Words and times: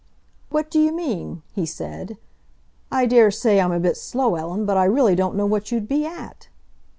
"What 0.49 0.71
d'you 0.71 0.91
mean?" 0.91 1.43
he 1.53 1.63
said. 1.63 2.17
"I 2.91 3.05
daresay 3.05 3.59
I'm 3.59 3.71
a 3.71 3.79
bit 3.79 3.95
slow, 3.95 4.33
Ellen, 4.33 4.65
but 4.65 4.75
I 4.75 4.85
really 4.85 5.13
don't 5.13 5.35
know 5.35 5.45
what 5.45 5.71
you'd 5.71 5.87
be 5.87 6.07
at?" 6.07 6.47